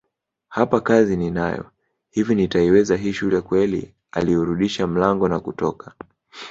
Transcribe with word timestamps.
Hapa 0.49 0.81
kazi 0.81 1.17
ninayo 1.17 1.71
hivi 2.09 2.35
nitaiweza 2.35 2.95
hii 2.97 3.13
shule 3.13 3.41
kweli 3.41 3.93
Aliurudisha 4.11 4.87
mlango 4.87 5.27
na 5.27 5.39
kutoka 5.39 5.93